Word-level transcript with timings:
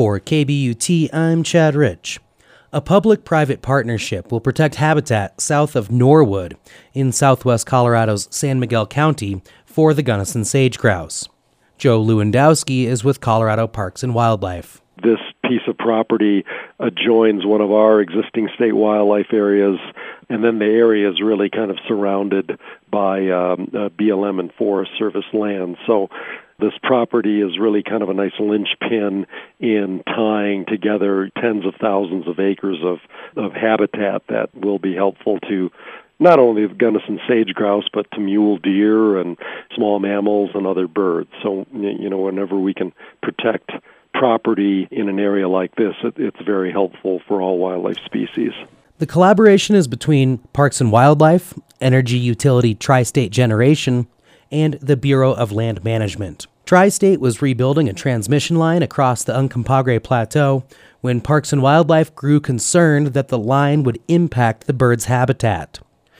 For 0.00 0.18
KBUT, 0.18 1.12
I'm 1.12 1.42
Chad 1.42 1.74
Rich. 1.74 2.20
A 2.72 2.80
public 2.80 3.22
private 3.22 3.60
partnership 3.60 4.32
will 4.32 4.40
protect 4.40 4.76
habitat 4.76 5.38
south 5.42 5.76
of 5.76 5.90
Norwood 5.90 6.56
in 6.94 7.12
southwest 7.12 7.66
Colorado's 7.66 8.26
San 8.30 8.58
Miguel 8.58 8.86
County 8.86 9.42
for 9.66 9.92
the 9.92 10.02
Gunnison 10.02 10.46
sage 10.46 10.78
grouse. 10.78 11.28
Joe 11.76 12.02
Lewandowski 12.02 12.84
is 12.84 13.04
with 13.04 13.20
Colorado 13.20 13.66
Parks 13.66 14.02
and 14.02 14.14
Wildlife. 14.14 14.80
This 15.02 15.18
piece 15.44 15.68
of 15.68 15.76
property 15.76 16.46
adjoins 16.78 17.44
one 17.44 17.60
of 17.60 17.70
our 17.70 18.00
existing 18.00 18.48
state 18.54 18.72
wildlife 18.72 19.34
areas, 19.34 19.78
and 20.30 20.44
then 20.44 20.60
the 20.60 20.64
area 20.64 21.10
is 21.10 21.20
really 21.20 21.50
kind 21.50 21.70
of 21.70 21.78
surrounded 21.86 22.58
by 22.90 23.28
um, 23.28 23.70
uh, 23.74 23.88
BLM 23.90 24.38
and 24.38 24.52
Forest 24.54 24.92
Service 24.96 25.24
land. 25.32 25.76
So 25.86 26.08
this 26.60 26.72
property 26.82 27.42
is 27.42 27.58
really 27.58 27.82
kind 27.82 28.02
of 28.02 28.08
a 28.08 28.14
nice 28.14 28.38
linchpin 28.38 29.26
in 29.58 30.02
tying 30.06 30.66
together 30.66 31.30
tens 31.40 31.66
of 31.66 31.74
thousands 31.80 32.28
of 32.28 32.38
acres 32.38 32.78
of, 32.82 32.98
of 33.36 33.52
habitat 33.52 34.22
that 34.28 34.54
will 34.54 34.78
be 34.78 34.94
helpful 34.94 35.40
to 35.48 35.70
not 36.20 36.38
only 36.38 36.66
the 36.66 36.74
Gunnison 36.74 37.18
sage 37.26 37.52
grouse, 37.54 37.88
but 37.92 38.08
to 38.12 38.20
mule 38.20 38.58
deer 38.58 39.18
and 39.18 39.36
small 39.74 39.98
mammals 39.98 40.50
and 40.54 40.66
other 40.66 40.86
birds. 40.86 41.30
So, 41.42 41.66
you 41.72 42.08
know, 42.08 42.18
whenever 42.18 42.56
we 42.56 42.74
can 42.74 42.92
protect 43.22 43.70
property 44.12 44.86
in 44.90 45.08
an 45.08 45.18
area 45.18 45.48
like 45.48 45.74
this, 45.76 45.94
it, 46.04 46.14
it's 46.18 46.40
very 46.44 46.70
helpful 46.70 47.20
for 47.26 47.40
all 47.40 47.58
wildlife 47.58 47.98
species. 48.04 48.52
The 49.00 49.06
collaboration 49.06 49.74
is 49.76 49.88
between 49.88 50.38
Parks 50.52 50.78
and 50.78 50.92
Wildlife, 50.92 51.54
Energy 51.80 52.18
Utility 52.18 52.74
Tri 52.74 53.02
State 53.02 53.32
Generation, 53.32 54.06
and 54.52 54.74
the 54.74 54.94
Bureau 54.94 55.32
of 55.32 55.52
Land 55.52 55.82
Management. 55.82 56.46
Tri 56.66 56.90
State 56.90 57.18
was 57.18 57.40
rebuilding 57.40 57.88
a 57.88 57.94
transmission 57.94 58.56
line 58.56 58.82
across 58.82 59.24
the 59.24 59.32
Uncompahgre 59.32 60.02
Plateau 60.02 60.64
when 61.00 61.22
Parks 61.22 61.50
and 61.50 61.62
Wildlife 61.62 62.14
grew 62.14 62.40
concerned 62.40 63.14
that 63.14 63.28
the 63.28 63.38
line 63.38 63.84
would 63.84 63.98
impact 64.06 64.66
the 64.66 64.74
bird's 64.74 65.06
habitat. 65.06 65.78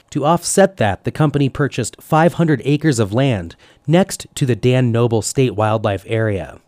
To 0.09 0.25
offset 0.25 0.77
that, 0.77 1.03
the 1.03 1.11
company 1.11 1.49
purchased 1.49 2.01
500 2.01 2.63
acres 2.65 2.97
of 2.97 3.13
land 3.13 3.55
next 3.85 4.25
to 4.33 4.47
the 4.47 4.55
Dan 4.55 4.91
Noble 4.91 5.21
State 5.21 5.53
Wildlife 5.53 6.03
Area. 6.07 6.59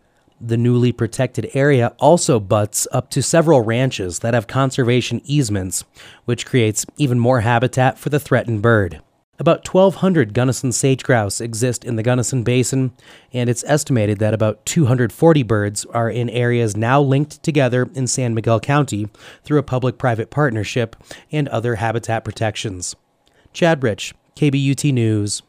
The 0.46 0.58
newly 0.58 0.92
protected 0.92 1.50
area 1.54 1.94
also 2.00 2.38
butts 2.38 2.86
up 2.92 3.10
to 3.12 3.24
several 3.24 3.62
ranches 3.62 4.20
that 4.20 4.34
have 4.34 4.46
conservation 4.46 5.22
easements, 5.24 5.86
which 6.26 6.46
creates 6.46 6.86
even 6.98 7.18
more 7.18 7.40
habitat 7.40 7.98
for 7.98 8.10
the 8.10 8.20
threatened 8.20 8.62
bird. 8.62 9.02
About 9.40 9.66
1,200 9.66 10.34
Gunnison 10.34 10.74
sage 10.74 11.02
grouse 11.02 11.40
exist 11.40 11.86
in 11.86 11.96
the 11.96 12.04
Gunnison 12.04 12.44
Basin, 12.44 12.92
and 13.32 13.50
it's 13.50 13.64
estimated 13.66 14.20
that 14.20 14.34
about 14.34 14.66
240 14.66 15.44
birds 15.44 15.86
are 15.86 16.10
in 16.10 16.30
areas 16.30 16.76
now 16.76 17.02
linked 17.02 17.42
together 17.42 17.90
in 17.96 18.06
San 18.06 18.34
Miguel 18.34 18.60
County 18.60 19.08
through 19.46 19.60
a 19.60 19.64
public 19.64 19.98
private 19.98 20.30
partnership 20.30 20.98
and 21.32 21.48
other 21.48 21.76
habitat 21.76 22.26
protections. 22.26 22.98
Chad 23.54 23.82
Rich, 23.82 24.14
KBUT 24.36 24.92
News. 24.94 25.42